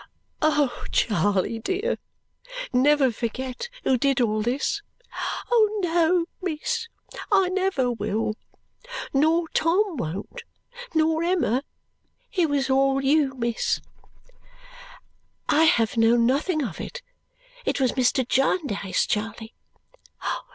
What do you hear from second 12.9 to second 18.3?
you, miss." "I have known nothing of it. It was Mr.